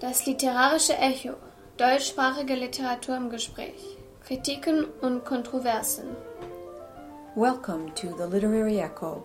[0.00, 1.36] Das literarische Echo.
[1.76, 3.96] Deutschsprachige Literatur im Gespräch.
[4.26, 6.16] Kritiken und Kontroversen.
[7.36, 9.24] Welcome to the Literary Echo,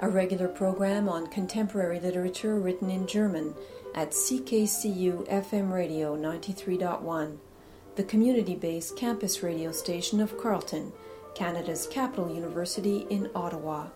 [0.00, 3.54] a regular program on contemporary literature written in German
[3.96, 7.36] at CKCU FM Radio 93.1,
[7.96, 10.92] the community based campus radio station of Carleton,
[11.34, 13.86] Canada's capital university in Ottawa.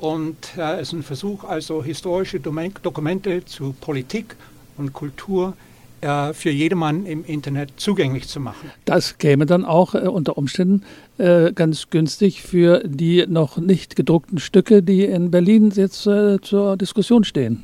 [0.00, 4.36] und es ist ein Versuch, also historische Dokumente zu Politik
[4.76, 5.54] und Kultur
[6.00, 8.70] äh, für jedermann im Internet zugänglich zu machen.
[8.86, 10.82] Das käme dann auch äh, unter Umständen
[11.18, 16.78] äh, ganz günstig für die noch nicht gedruckten Stücke, die in Berlin jetzt äh, zur
[16.78, 17.62] Diskussion stehen.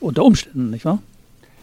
[0.00, 1.02] Unter Umständen, nicht wahr?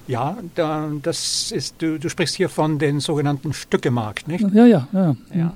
[0.07, 4.45] Ja, da, das ist, du, du sprichst hier von den sogenannten Stückemarkt, nicht?
[4.53, 5.15] Ja, ja, ja.
[5.33, 5.53] ja.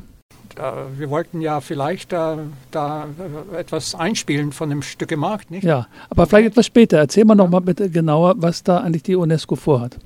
[0.97, 2.39] Wir wollten ja vielleicht da,
[2.71, 3.07] da
[3.57, 5.63] etwas einspielen von dem Stückemarkt, nicht?
[5.63, 6.97] Ja, aber vielleicht etwas später.
[6.97, 9.97] Erzähl mal noch mal bitte genauer, was da eigentlich die UNESCO vorhat.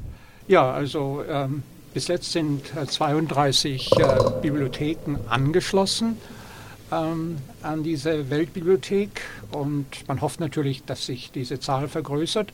[0.47, 1.63] Ja, also ähm,
[1.93, 4.07] bis jetzt sind 32 äh, äh,
[4.41, 6.17] Bibliotheken angeschlossen
[6.91, 12.51] ähm, an diese Weltbibliothek und man hofft natürlich, dass sich diese Zahl vergrößert.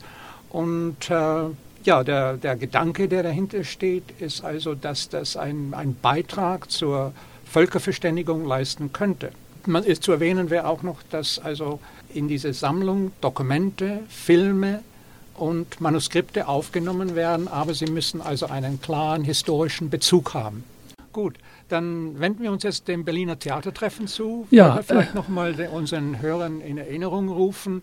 [0.50, 1.44] Und äh,
[1.84, 7.12] ja, der, der Gedanke, der dahinter steht, ist also, dass das ein, ein Beitrag zur
[7.50, 9.32] Völkerverständigung leisten könnte.
[9.66, 11.80] Man ist zu erwähnen wäre auch noch, dass also
[12.14, 14.82] in diese Sammlung Dokumente, Filme
[15.34, 20.64] und Manuskripte aufgenommen werden, aber sie müssen also einen klaren historischen Bezug haben.
[21.12, 21.36] Gut,
[21.68, 24.46] dann wenden wir uns jetzt dem Berliner Theatertreffen zu.
[24.50, 27.82] Ja, vielleicht äh, nochmal unseren Hörern in Erinnerung rufen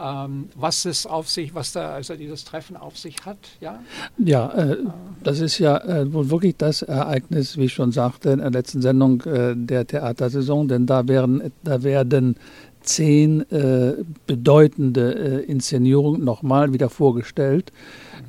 [0.00, 3.80] ähm, was es auf sich, was da also dieses Treffen auf sich hat, ja?
[4.18, 4.76] Ja, äh,
[5.22, 8.82] das ist ja äh, wohl wirklich das Ereignis, wie ich schon sagte in der letzten
[8.82, 12.36] Sendung äh, der Theatersaison, denn da werden, da werden
[12.82, 13.94] zehn äh,
[14.26, 17.72] bedeutende äh, Inszenierungen nochmal wieder vorgestellt.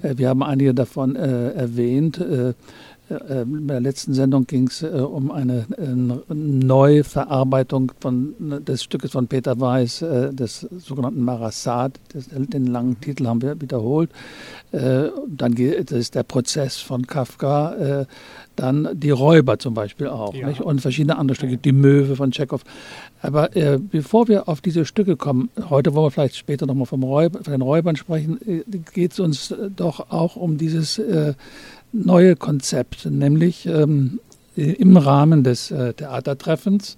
[0.02, 0.18] Mhm.
[0.18, 2.22] wir haben einige davon erwähnt.
[3.10, 9.12] Äh, in der letzten Sendung ging es äh, um eine äh, Neuverarbeitung von, des Stückes
[9.12, 10.00] von Peter Weiß,
[10.32, 12.00] des sogenannten Marasat.
[12.14, 14.10] den langen Titel haben wir wiederholt.
[14.72, 18.06] dann geht, ist der Prozess von Kafka.
[18.60, 20.34] Dann die Räuber zum Beispiel auch.
[20.34, 20.50] Ja.
[20.62, 22.62] Und verschiedene andere Stücke, die Möwe von Tschechow.
[23.22, 27.04] Aber äh, bevor wir auf diese Stücke kommen, heute wollen wir vielleicht später nochmal vom
[27.04, 31.34] Räuber, von den Räubern sprechen, äh, geht es uns doch auch um dieses äh,
[31.92, 34.20] neue Konzept, nämlich ähm,
[34.56, 36.98] im Rahmen des äh, Theatertreffens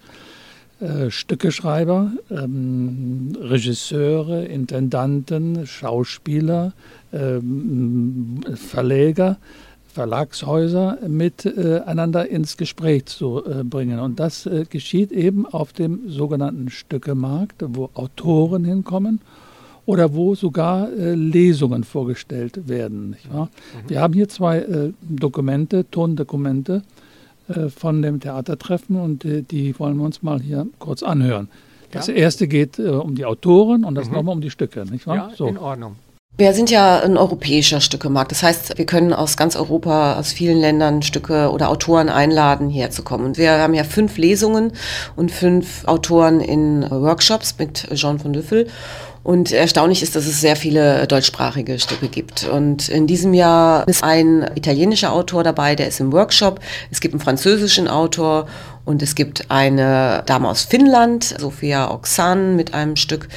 [0.82, 6.74] äh, Stückeschreiber, ähm, Regisseure, Intendanten, Schauspieler,
[7.14, 9.38] ähm, Verleger,
[9.92, 14.00] Verlagshäuser miteinander äh, ins Gespräch zu äh, bringen.
[14.00, 19.20] Und das äh, geschieht eben auf dem sogenannten Stückemarkt, wo Autoren hinkommen
[19.86, 23.16] oder wo sogar Lesungen vorgestellt werden.
[23.32, 23.48] Mhm.
[23.88, 26.84] Wir haben hier zwei Dokumente, Tondokumente
[27.76, 31.50] von dem Theatertreffen und die wollen wir uns mal hier kurz anhören.
[31.90, 34.14] Das erste geht um die Autoren und das mhm.
[34.14, 35.16] nochmal um die Stücke, nicht wahr?
[35.16, 35.48] Ja, so.
[35.48, 35.96] in Ordnung.
[36.42, 38.32] Wir sind ja ein europäischer Stückemarkt.
[38.32, 43.28] Das heißt, wir können aus ganz Europa, aus vielen Ländern Stücke oder Autoren einladen, herzukommen.
[43.28, 44.74] Und wir haben ja fünf Lesungen
[45.16, 48.66] und fünf Autoren in Workshops mit Jean von Düffel.
[49.24, 52.48] Und erstaunlich ist, dass es sehr viele deutschsprachige Stücke gibt.
[52.48, 56.60] Und in diesem Jahr ist ein italienischer Autor dabei, der ist im Workshop.
[56.90, 58.48] Es gibt einen französischen Autor
[58.84, 63.28] und es gibt eine Dame aus Finnland, Sophia Oxan, mit einem Stück.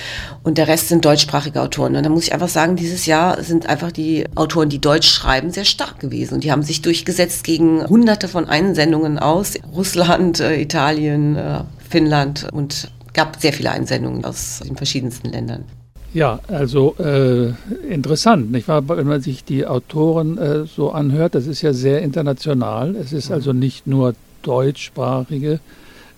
[0.42, 1.96] Und der Rest sind deutschsprachige Autoren.
[1.96, 5.50] Und da muss ich einfach sagen, dieses Jahr sind einfach die Autoren, die Deutsch schreiben,
[5.50, 6.34] sehr stark gewesen.
[6.34, 11.60] Und die haben sich durchgesetzt gegen hunderte von Einsendungen aus Russland, äh, Italien, äh,
[11.90, 15.64] Finnland und gab sehr viele Einsendungen aus den verschiedensten Ländern.
[16.12, 17.52] Ja, also äh,
[17.93, 18.88] interessant, nicht wahr?
[18.88, 22.94] Wenn man sich die Autoren äh, so anhört, das ist ja sehr international.
[22.94, 23.34] Es ist mhm.
[23.34, 25.58] also nicht nur deutschsprachige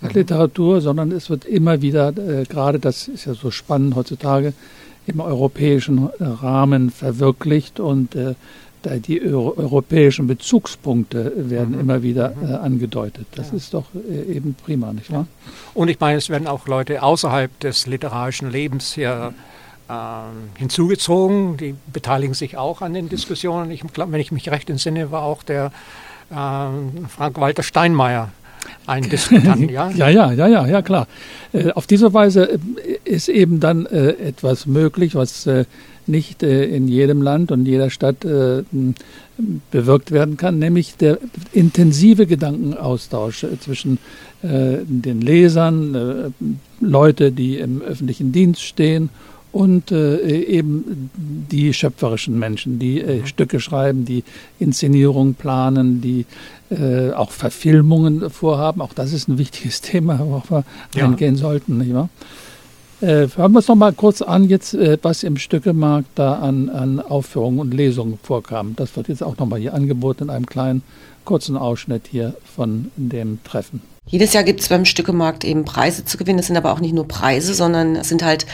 [0.02, 0.08] mhm.
[0.10, 4.52] Literatur, sondern es wird immer wieder, äh, gerade das ist ja so spannend heutzutage,
[5.06, 8.34] im europäischen Rahmen verwirklicht und äh,
[9.00, 11.80] die Euro europäischen Bezugspunkte werden mhm.
[11.80, 12.50] immer wieder mhm.
[12.50, 13.26] äh, angedeutet.
[13.34, 13.56] Das ja.
[13.56, 15.26] ist doch äh, eben prima, nicht wahr?
[15.74, 19.34] Und ich meine, es werden auch Leute außerhalb des literarischen Lebens hier
[19.88, 19.92] äh,
[20.58, 21.56] hinzugezogen.
[21.56, 23.70] Die beteiligen sich auch an den Diskussionen.
[23.70, 25.72] Ich glaube, wenn ich mich recht entsinne, war auch der
[26.30, 26.34] äh,
[27.08, 28.30] Frank-Walter Steinmeier
[28.86, 29.90] ein Diskutant, ja?
[29.90, 31.06] ja, ja, ja, ja, ja, klar.
[31.52, 32.58] Äh, auf diese Weise äh,
[33.06, 35.48] ist eben dann äh, etwas möglich, was
[36.08, 38.20] nicht in jedem Land und jeder Stadt
[39.72, 41.18] bewirkt werden kann, nämlich der
[41.52, 43.98] intensive Gedankenaustausch zwischen
[44.40, 46.32] den Lesern,
[46.80, 49.10] Leute, die im öffentlichen Dienst stehen
[49.56, 53.26] und äh, eben die schöpferischen Menschen, die äh, mhm.
[53.26, 54.22] Stücke schreiben, die
[54.58, 56.26] Inszenierung planen, die
[56.70, 58.82] äh, auch Verfilmungen vorhaben.
[58.82, 60.64] Auch das ist ein wichtiges Thema, worauf wir
[60.94, 61.06] ja.
[61.06, 62.10] eingehen sollten, nicht wahr?
[63.06, 66.68] Äh, hören wir es noch mal kurz an, jetzt, äh, was im Stückemarkt da an,
[66.68, 68.74] an Aufführungen und Lesungen vorkam.
[68.74, 70.82] Das wird jetzt auch noch mal hier angeboten in einem kleinen,
[71.24, 73.80] kurzen Ausschnitt hier von dem Treffen.
[74.08, 76.38] Jedes Jahr gibt es beim Stückemarkt eben Preise zu gewinnen.
[76.38, 78.46] Es sind aber auch nicht nur Preise, sondern es sind halt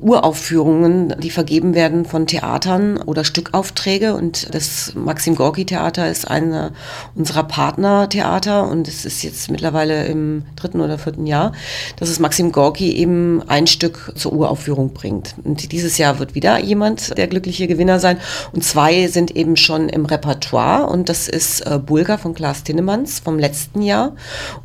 [0.00, 4.14] Uraufführungen, die vergeben werden von Theatern oder Stückaufträge.
[4.14, 6.70] Und das Maxim Gorki Theater ist einer
[7.16, 11.50] unserer Partnertheater und es ist jetzt mittlerweile im dritten oder vierten Jahr,
[11.96, 15.34] dass es Maxim Gorki eben ein Stück zur Uraufführung bringt.
[15.42, 18.18] Und dieses Jahr wird wieder jemand der glückliche Gewinner sein.
[18.52, 23.18] Und zwei sind eben schon im Repertoire und das ist äh, Bulgar von Klaas Tinnemanns
[23.18, 24.12] vom letzten Jahr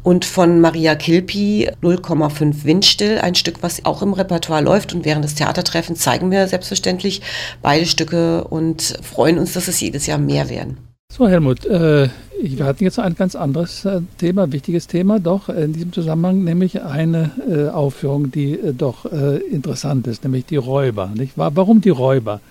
[0.03, 4.94] und von Maria Kilpi 0,5 Windstill, ein Stück, was auch im Repertoire läuft.
[4.94, 7.21] Und während des Theatertreffens zeigen wir selbstverständlich
[7.62, 10.77] beide Stücke und freuen uns, dass es jedes Jahr mehr werden.
[11.09, 12.09] So, Helmut, äh,
[12.41, 16.81] wir hatten jetzt ein ganz anderes äh, Thema, wichtiges Thema, doch in diesem Zusammenhang, nämlich
[16.83, 21.12] eine äh, Aufführung, die äh, doch äh, interessant ist, nämlich die Räuber.
[21.15, 21.33] Nicht?
[21.35, 22.41] Warum die Räuber?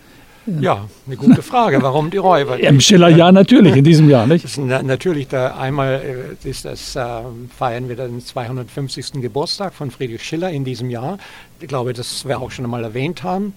[0.60, 1.82] Ja, eine gute Frage.
[1.82, 2.58] Warum die Räuber?
[2.60, 4.46] Im Schillerjahr natürlich, in diesem Jahr, nicht?
[4.58, 7.04] Na, natürlich, da einmal äh, ist das, äh,
[7.56, 9.20] feiern wir den 250.
[9.20, 11.18] Geburtstag von Friedrich Schiller in diesem Jahr.
[11.60, 13.54] Ich glaube, das wir auch schon einmal erwähnt haben.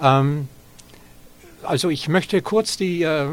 [0.00, 0.48] Ähm,
[1.62, 3.26] also ich möchte kurz die, äh,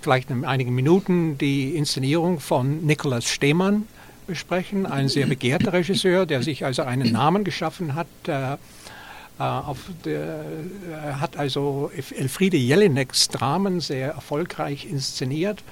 [0.00, 3.86] vielleicht in einigen Minuten, die Inszenierung von Nikolaus Stehmann
[4.26, 8.56] besprechen, ein sehr begehrter Regisseur, der sich also einen Namen geschaffen hat, äh,
[9.38, 10.44] der,
[10.92, 15.62] er hat also Elfriede Jelineks Dramen sehr erfolgreich inszeniert.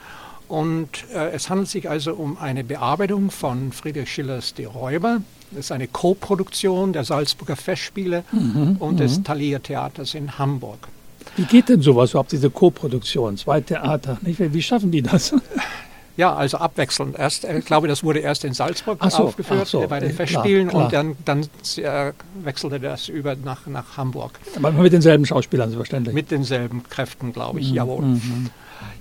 [0.49, 5.23] Und äh, es handelt sich also um eine Bearbeitung von Friedrich Schillers Die Räuber.
[5.53, 9.25] Das ist eine Co-Produktion der Salzburger Festspiele mhm, und des mhm.
[9.25, 10.89] Thalia Theaters in Hamburg.
[11.37, 13.37] Wie geht denn sowas überhaupt, diese Co-Produktion?
[13.37, 14.41] Zwei Theater, nicht?
[14.53, 15.35] Wie schaffen die das?
[16.21, 17.19] Ja, also abwechselnd.
[17.19, 20.69] Erst, äh, ich glaube, das wurde erst in Salzburg so, aufgeführt so, bei den Festspielen
[20.69, 21.05] klar, klar.
[21.05, 22.13] und dann, dann äh,
[22.45, 24.33] wechselte das über nach, nach Hamburg.
[24.55, 26.15] Aber mit denselben Schauspielern, selbstverständlich.
[26.15, 27.75] Mit denselben Kräften, glaube ich, mhm.
[27.75, 28.05] jawohl.
[28.05, 28.51] Mhm.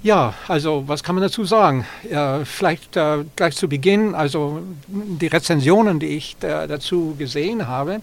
[0.01, 1.86] Ja, also was kann man dazu sagen?
[2.10, 8.00] Ja, vielleicht äh, gleich zu Beginn, also die Rezensionen, die ich da, dazu gesehen habe,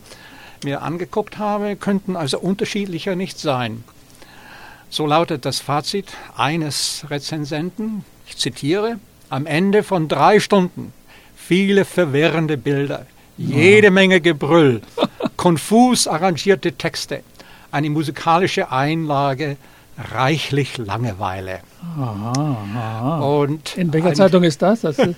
[0.62, 3.82] mir angeguckt habe, könnten also unterschiedlicher nicht sein.
[4.90, 8.98] So lautet das Fazit eines Rezensenten, ich zitiere,
[9.30, 10.92] am Ende von drei Stunden
[11.36, 14.82] viele verwirrende Bilder, jede Menge Gebrüll,
[15.36, 17.22] konfus arrangierte Texte,
[17.70, 19.56] eine musikalische Einlage,
[20.12, 21.60] reichlich Langeweile.
[21.98, 23.20] Aha, aha.
[23.20, 24.80] Und In welcher Zeitung ist das?
[24.82, 25.16] Das, ist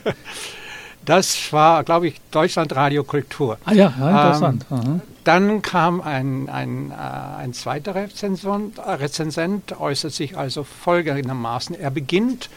[1.05, 3.59] das war, glaube ich, Deutschlandradio Kultur.
[3.65, 4.67] Ah ja, ja interessant.
[4.71, 11.79] Ähm, dann kam ein, ein, äh, ein zweiter Rezensent, Rezensent, äußert sich also folgendermaßen.
[11.79, 12.49] Er beginnt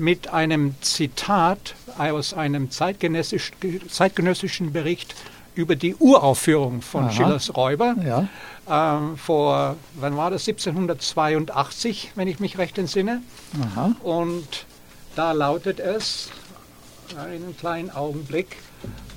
[0.00, 3.52] mit einem Zitat aus einem zeitgenössisch,
[3.88, 5.14] zeitgenössischen Bericht
[5.54, 7.12] über die Uraufführung von Aha.
[7.12, 7.94] Schillers Räuber.
[8.04, 8.28] Ja.
[8.68, 10.48] Ähm, vor, wann war das?
[10.48, 13.22] 1782, wenn ich mich recht entsinne.
[13.60, 13.92] Aha.
[14.02, 14.66] Und
[15.16, 16.30] da lautet es,
[17.16, 18.56] einen kleinen Augenblick,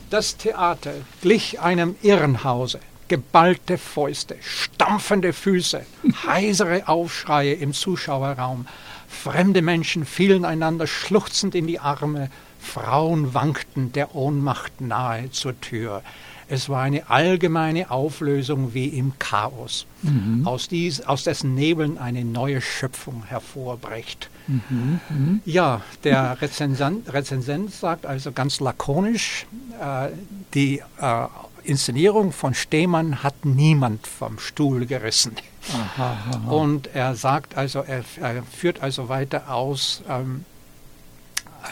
[0.10, 2.80] das Theater glich einem Irrenhause.
[3.08, 5.86] Geballte Fäuste, stampfende Füße,
[6.26, 8.66] heisere Aufschreie im Zuschauerraum,
[9.14, 12.30] Fremde Menschen fielen einander schluchzend in die Arme,
[12.60, 16.02] Frauen wankten der Ohnmacht nahe zur Tür.
[16.50, 20.46] Es war eine allgemeine Auflösung wie im Chaos, mhm.
[20.46, 24.30] aus, dies, aus dessen Nebeln eine neue Schöpfung hervorbrecht.
[24.48, 25.00] Mhm.
[25.10, 25.42] Mhm.
[25.46, 29.46] Ja, der Rezensent, Rezensent, sagt also ganz lakonisch,
[29.80, 30.10] äh,
[30.54, 31.28] die äh,
[31.64, 35.36] Inszenierung von Stehmann hat niemand vom Stuhl gerissen.
[35.72, 36.52] Aha, aha.
[36.52, 40.46] Und er sagt also, er, er, führt also weiter aus, ähm,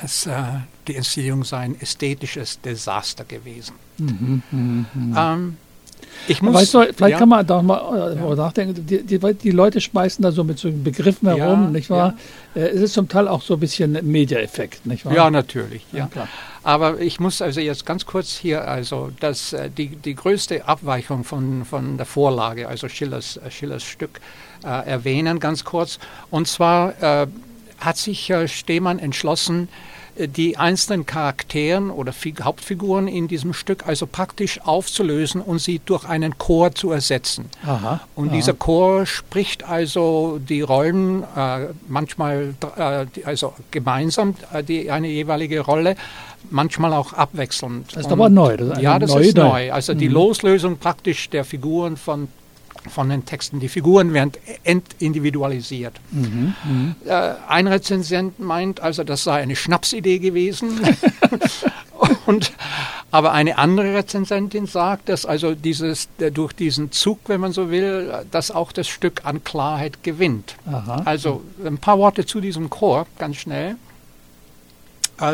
[0.01, 0.43] dass äh,
[0.88, 3.75] die Inszenierung sei ein ästhetisches Desaster gewesen.
[3.98, 5.33] Mhm, mh, mh.
[5.33, 5.57] Ähm,
[6.27, 7.17] ich muss, weißt du, vielleicht ja.
[7.17, 8.35] kann man da mal äh, ja.
[8.35, 12.15] nachdenken, die, die, die, Leute schmeißen da so mit so Begriffen herum, ja, nicht wahr?
[12.55, 15.13] Äh, es ist zum Teil auch so ein bisschen Media-Effekt, nicht wahr?
[15.13, 16.07] Ja, natürlich, ja.
[16.07, 16.27] Klar.
[16.63, 21.23] Aber ich muss also jetzt ganz kurz hier, also das, äh, die, die größte Abweichung
[21.23, 24.21] von, von der Vorlage, also Schillers, Schillers Stück,
[24.63, 25.97] äh, erwähnen, ganz kurz.
[26.29, 27.27] Und zwar äh,
[27.79, 29.69] hat sich äh, Stehmann entschlossen,
[30.17, 32.13] die einzelnen Charakteren oder
[32.43, 37.49] Hauptfiguren in diesem Stück also praktisch aufzulösen und sie durch einen Chor zu ersetzen.
[37.65, 38.35] Aha, und aha.
[38.35, 45.61] dieser Chor spricht also die Rollen äh, manchmal äh, also gemeinsam äh, die eine jeweilige
[45.61, 45.95] Rolle,
[46.49, 47.87] manchmal auch abwechselnd.
[47.91, 48.57] Das ist und, aber neu.
[48.57, 49.41] Das ja, das ist Idee.
[49.41, 49.71] neu.
[49.71, 49.99] Also mhm.
[49.99, 52.27] die Loslösung praktisch der Figuren von
[52.89, 53.59] von den Texten.
[53.59, 54.33] Die Figuren werden
[54.63, 55.93] entindividualisiert.
[56.11, 56.55] Mhm,
[57.05, 60.79] äh, ein Rezensent meint also, das sei eine Schnapsidee gewesen.
[62.25, 62.51] Und,
[63.11, 68.11] aber eine andere Rezensentin sagt, dass also dieses, durch diesen Zug, wenn man so will,
[68.31, 70.55] dass auch das Stück an Klarheit gewinnt.
[70.65, 71.03] Aha.
[71.05, 73.75] Also ein paar Worte zu diesem Chor, ganz schnell.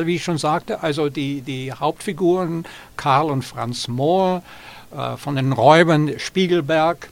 [0.04, 2.66] Wie ich schon sagte, also die, die Hauptfiguren
[2.98, 4.44] Karl und Franz Mohr,
[4.96, 7.10] äh, von den Räubern Spiegelberg,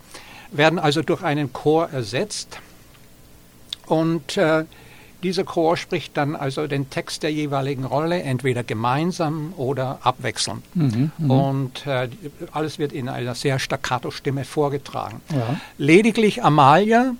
[0.58, 2.60] werden also durch einen Chor ersetzt.
[3.88, 4.66] Und äh,
[5.24, 10.64] dieser Chor spricht dann also den Text der jeweiligen Rolle entweder gemeinsam oder abwechselnd.
[10.76, 11.32] Mhm, mhm.
[11.32, 12.10] und äh,
[12.52, 15.22] alles wird in einer sehr staccato Stimme vorgetragen.
[15.32, 15.60] Ja.
[15.78, 17.16] Lediglich Amalia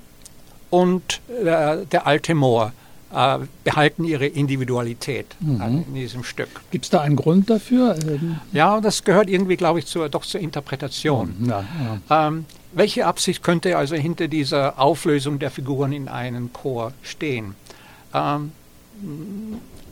[0.70, 2.74] und äh, der alte Moor
[3.14, 5.86] äh, behalten ihre Individualität mhm.
[5.88, 6.50] in diesem Stück.
[6.70, 7.96] Gibt es da einen Grund dafür?
[8.52, 11.34] Ja, das gehört irgendwie, glaube ich, zur, doch zur Interpretation.
[11.48, 11.64] Ja,
[12.10, 12.28] ja.
[12.28, 17.56] Ähm, welche Absicht könnte also hinter dieser Auflösung der Figuren in einen Chor stehen?
[18.14, 18.52] Ähm,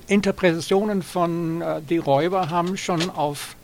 [0.07, 3.55] Interpretationen von äh, Die Räuber haben schon auf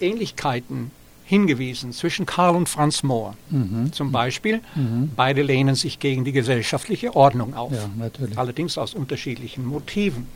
[0.00, 0.90] Ähnlichkeiten
[1.26, 3.36] hingewiesen zwischen Karl und Franz Mohr.
[3.50, 3.92] Mhm.
[3.92, 5.10] Zum Beispiel, mhm.
[5.14, 10.26] beide lehnen sich gegen die gesellschaftliche Ordnung auf, ja, allerdings aus unterschiedlichen Motiven.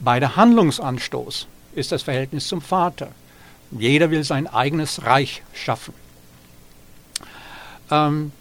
[0.00, 3.08] Bei der Handlungsanstoß ist das Verhältnis zum Vater.
[3.70, 5.92] Jeder will sein eigenes Reich schaffen
[7.90, 8.32] ähm,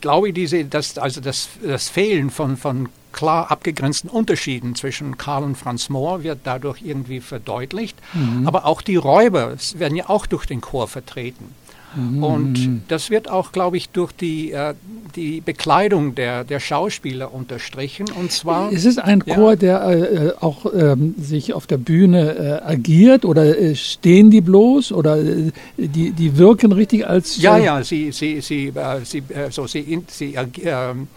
[0.00, 5.44] glaube ich, diese, dass, also das, das Fehlen von, von klar abgegrenzten Unterschieden zwischen Karl
[5.44, 7.96] und Franz Mohr wird dadurch irgendwie verdeutlicht.
[8.14, 8.46] Mhm.
[8.46, 11.54] Aber auch die Räuber werden ja auch durch den Chor vertreten.
[11.94, 12.22] Mhm.
[12.22, 14.74] Und das wird auch, glaube ich, durch die, äh,
[15.14, 18.06] die Bekleidung der, der Schauspieler unterstrichen.
[18.18, 18.72] Und zwar.
[18.72, 23.24] Ist es ein Chor, ja, der äh, auch ähm, sich auf der Bühne äh, agiert
[23.24, 27.40] oder äh, stehen die bloß oder äh, die, die wirken richtig als.
[27.40, 28.72] ja, äh, ja, sie, sie, sie,
[29.04, 30.34] sie, so, sie, sie
[30.64, 31.08] ähm,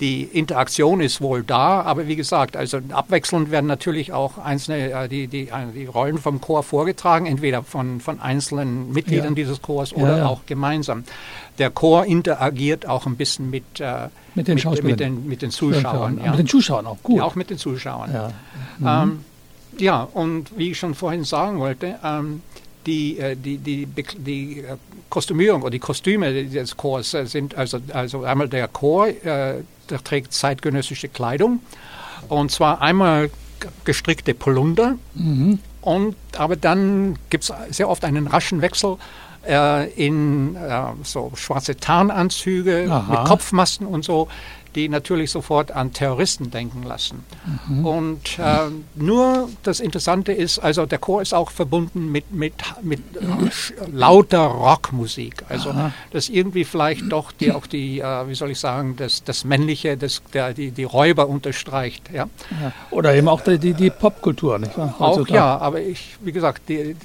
[0.00, 5.08] die Interaktion ist wohl da, aber wie gesagt, also abwechselnd werden natürlich auch einzelne, äh,
[5.08, 9.34] die, die, äh, die Rollen vom Chor vorgetragen, entweder von, von einzelnen Mitgliedern ja.
[9.34, 10.26] dieses Chors oder ja, ja.
[10.26, 11.04] auch gemeinsam.
[11.58, 15.50] Der Chor interagiert auch ein bisschen mit, äh, mit, den, mit, mit, den, mit den
[15.50, 16.18] Zuschauern.
[16.24, 16.30] Ja.
[16.30, 17.18] Mit den Zuschauern auch, gut.
[17.18, 18.10] Ja, auch mit den Zuschauern.
[18.12, 18.32] Ja,
[18.78, 19.20] mhm.
[19.82, 22.42] ähm, und wie ich schon vorhin sagen wollte, ähm,
[22.86, 24.64] die, äh, die, die, die, die
[25.10, 29.56] Kostümierung oder die Kostüme des Chors sind also, also einmal der Chor, äh,
[29.90, 31.60] der trägt zeitgenössische Kleidung.
[32.28, 33.30] Und zwar einmal
[33.84, 34.96] gestrickte Polunder.
[35.14, 35.58] Mhm.
[35.80, 38.96] Und, aber dann gibt es sehr oft einen raschen Wechsel
[39.46, 43.10] äh, in äh, so schwarze Tarnanzüge Aha.
[43.10, 44.28] mit Kopfmasken und so
[44.74, 47.24] die natürlich sofort an Terroristen denken lassen.
[47.68, 47.86] Mhm.
[47.86, 53.00] Und äh, nur das Interessante ist, also der Chor ist auch verbunden mit, mit, mit
[53.16, 53.24] äh,
[53.92, 55.44] lauter Rockmusik.
[55.48, 55.92] Also Aha.
[56.12, 59.96] das irgendwie vielleicht doch die, auch die, äh, wie soll ich sagen, das, das Männliche,
[59.96, 62.10] das, der, die, die Räuber unterstreicht.
[62.12, 62.28] Ja?
[62.60, 62.72] ja.
[62.90, 64.94] Oder eben auch die, die, die Popkultur, nicht wahr?
[64.98, 66.96] Auch ja, aber ich, wie gesagt, die,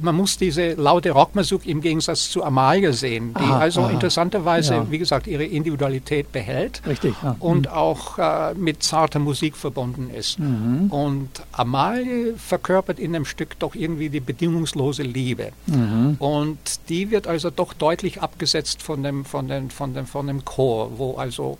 [0.00, 3.90] man muss diese laute Rockmusik im Gegensatz zu Amalia sehen, die aha, also aha.
[3.90, 4.86] interessanterweise, ja.
[4.90, 6.82] wie gesagt, ihre Individualität behält.
[6.86, 7.36] Richtig Richtig, ja.
[7.38, 7.72] Und mhm.
[7.72, 10.38] auch äh, mit zarter Musik verbunden ist.
[10.38, 10.90] Mhm.
[10.90, 15.52] Und Amalie verkörpert in dem Stück doch irgendwie die bedingungslose Liebe.
[15.66, 16.16] Mhm.
[16.18, 20.44] Und die wird also doch deutlich abgesetzt von dem, von dem, von dem, von dem
[20.44, 21.58] Chor, wo also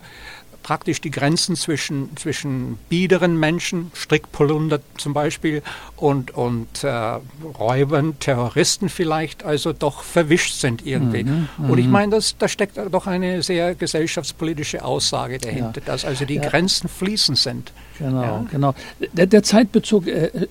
[0.63, 5.63] praktisch die Grenzen zwischen, zwischen biederen Menschen, Strickpolunder zum Beispiel,
[5.97, 7.19] und, und äh,
[7.59, 11.25] Räubern, Terroristen vielleicht, also doch verwischt sind irgendwie.
[11.25, 11.93] Mhm, und ich mhm.
[11.93, 15.87] meine, da steckt doch eine sehr gesellschaftspolitische Aussage dahinter, ja.
[15.87, 16.49] dass also die ja.
[16.49, 17.73] Grenzen fließend sind.
[17.99, 18.47] Genau, ja.
[18.51, 18.75] genau.
[19.13, 20.43] Der, der Zeitbezug äh, äh,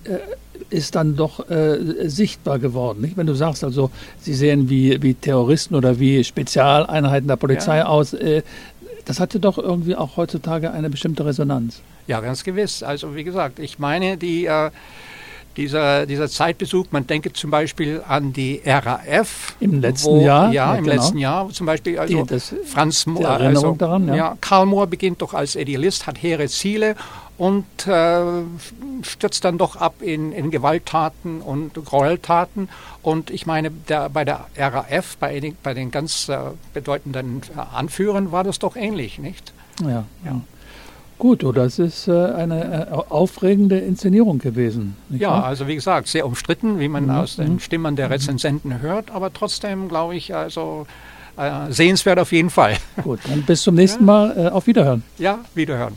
[0.69, 3.01] ist dann doch äh, sichtbar geworden.
[3.01, 3.17] Nicht?
[3.17, 7.87] Wenn du sagst, also sie sehen wie, wie Terroristen oder wie Spezialeinheiten der Polizei ja.
[7.87, 8.41] aus, äh,
[9.05, 11.81] das hatte doch irgendwie auch heutzutage eine bestimmte Resonanz.
[12.07, 12.83] Ja, ganz gewiss.
[12.83, 14.71] Also wie gesagt, ich meine, die, äh,
[15.57, 19.55] dieser, dieser Zeitbesuch, man denke zum Beispiel an die RAF.
[19.59, 20.51] Im letzten wo, Jahr?
[20.51, 20.95] Ja, ja im genau.
[20.95, 21.99] letzten Jahr zum Beispiel.
[21.99, 23.29] Also die, das, Franz Mohr.
[23.29, 24.15] Also, daran, ja.
[24.15, 24.37] ja.
[24.41, 26.95] Karl Mohr beginnt doch als Idealist, hat hehre Ziele
[27.37, 28.21] und äh,
[29.01, 32.69] stürzt dann doch ab in, in Gewalttaten und Gräueltaten.
[33.01, 36.37] Und ich meine, der, bei der RAF, bei den, bei den ganz äh,
[36.73, 37.41] bedeutenden
[37.73, 39.53] Anführern, war das doch ähnlich, nicht?
[39.81, 40.05] Ja.
[40.23, 40.41] ja.
[41.21, 44.97] Gut, oh, das ist äh, eine äh, aufregende Inszenierung gewesen.
[45.11, 45.45] ja, wahr?
[45.45, 47.09] also wie gesagt, sehr umstritten, wie man mhm.
[47.11, 47.59] aus den mhm.
[47.59, 48.13] Stimmen der mhm.
[48.13, 50.87] Rezensenten hört, aber trotzdem glaube ich, also
[51.37, 52.75] äh, sehenswert auf jeden Fall.
[53.03, 54.49] Gut, dann bis zum nächsten Mal.
[54.49, 55.03] Auf Wiederhören.
[55.19, 55.93] Ja, Wiederhören.